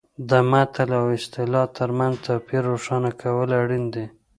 [0.29, 4.05] د متل او اصطلاح ترمنځ توپیر روښانه کول اړین دي